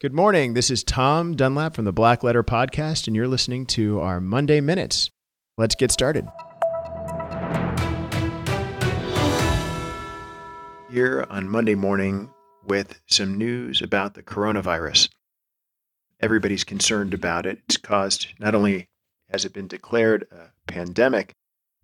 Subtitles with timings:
[0.00, 0.54] Good morning.
[0.54, 4.60] This is Tom Dunlap from the Black Letter Podcast, and you're listening to our Monday
[4.60, 5.10] Minutes.
[5.56, 6.24] Let's get started.
[10.88, 12.30] Here on Monday morning
[12.64, 15.08] with some news about the coronavirus.
[16.20, 17.58] Everybody's concerned about it.
[17.64, 18.88] It's caused not only
[19.28, 21.34] has it been declared a pandemic,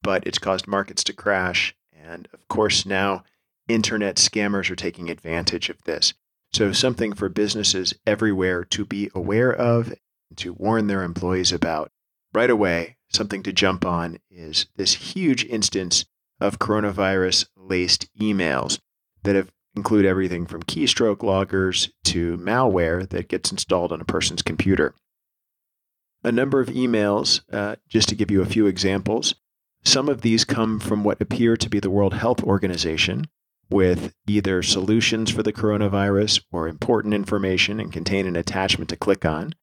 [0.00, 1.74] but it's caused markets to crash.
[1.92, 3.24] And of course, now
[3.66, 6.14] internet scammers are taking advantage of this.
[6.52, 9.92] So, something for businesses everywhere to be aware of,
[10.36, 11.90] to warn their employees about
[12.32, 16.04] right away, something to jump on is this huge instance
[16.40, 18.78] of coronavirus laced emails
[19.22, 24.42] that have include everything from keystroke loggers to malware that gets installed on a person's
[24.42, 24.94] computer.
[26.24, 29.34] A number of emails, uh, just to give you a few examples.
[29.84, 33.26] Some of these come from what appear to be the World Health Organization,
[33.68, 39.24] with either solutions for the coronavirus or important information and contain an attachment to click
[39.24, 39.54] on.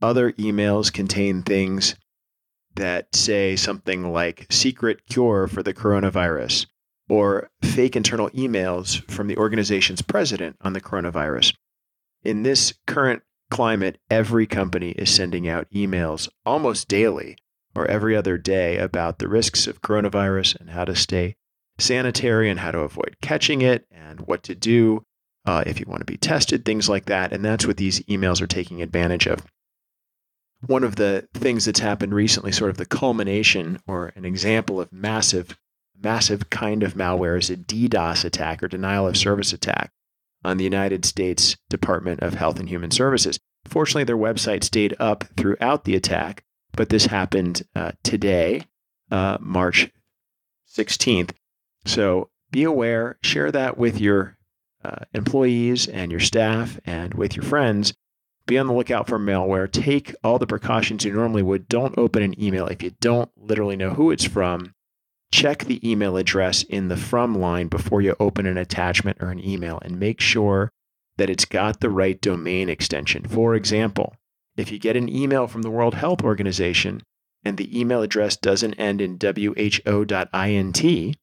[0.00, 1.96] Other emails contain things
[2.76, 6.66] that say something like secret cure for the coronavirus
[7.08, 11.54] or fake internal emails from the organization's president on the coronavirus.
[12.22, 17.36] In this current climate, every company is sending out emails almost daily
[17.74, 21.36] or every other day about the risks of coronavirus and how to stay
[21.80, 25.04] sanitary and how to avoid catching it and what to do
[25.46, 27.32] uh, if you want to be tested, things like that.
[27.32, 29.44] And that's what these emails are taking advantage of.
[30.66, 34.92] One of the things that's happened recently, sort of the culmination or an example of
[34.92, 35.58] massive,
[35.98, 39.90] massive kind of malware, is a DDoS attack or denial of service attack
[40.44, 43.38] on the United States Department of Health and Human Services.
[43.66, 48.64] Fortunately, their website stayed up throughout the attack, but this happened uh, today,
[49.10, 49.90] uh, March
[50.76, 51.30] 16th.
[51.84, 54.36] So be aware, share that with your
[54.84, 57.94] uh, employees and your staff and with your friends.
[58.46, 59.70] Be on the lookout for malware.
[59.70, 61.68] Take all the precautions you normally would.
[61.68, 64.74] Don't open an email if you don't literally know who it's from.
[65.32, 69.44] Check the email address in the from line before you open an attachment or an
[69.44, 70.72] email and make sure
[71.16, 73.24] that it's got the right domain extension.
[73.24, 74.16] For example,
[74.56, 77.02] if you get an email from the World Health Organization
[77.44, 81.16] and the email address doesn't end in who.int,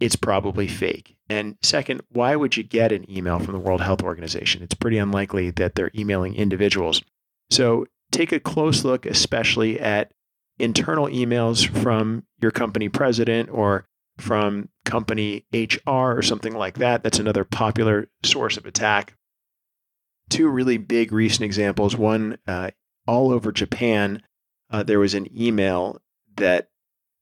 [0.00, 1.16] it's probably fake.
[1.28, 4.62] And second, why would you get an email from the World Health Organization?
[4.62, 7.02] It's pretty unlikely that they're emailing individuals.
[7.50, 10.10] So take a close look, especially at
[10.58, 13.86] internal emails from your company president or
[14.18, 17.02] from company HR or something like that.
[17.02, 19.14] That's another popular source of attack.
[20.28, 21.96] Two really big recent examples.
[21.96, 22.70] One, uh,
[23.06, 24.22] all over Japan,
[24.70, 26.00] uh, there was an email
[26.36, 26.69] that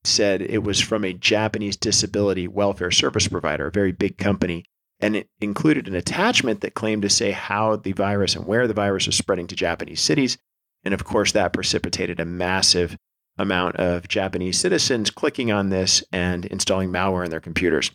[0.09, 4.65] said it was from a Japanese disability welfare service provider, a very big company.
[4.99, 8.73] And it included an attachment that claimed to say how the virus and where the
[8.73, 10.37] virus was spreading to Japanese cities.
[10.83, 12.97] And of course, that precipitated a massive
[13.37, 17.91] amount of Japanese citizens clicking on this and installing malware in their computers.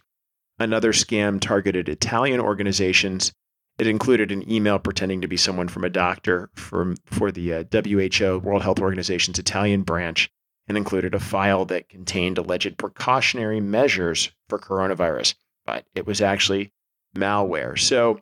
[0.59, 3.33] Another scam targeted Italian organizations.
[3.79, 7.65] It included an email pretending to be someone from a doctor from, for the uh,
[7.73, 10.31] WHO, World Health Organization's Italian branch,
[10.69, 15.35] and included a file that contained alleged precautionary measures for coronavirus,
[15.67, 16.73] but it was actually
[17.17, 17.79] malware.
[17.79, 18.21] So,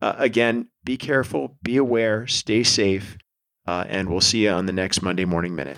[0.00, 3.18] uh, again, be careful, be aware, stay safe,
[3.66, 5.76] uh, and we'll see you on the next Monday Morning Minute.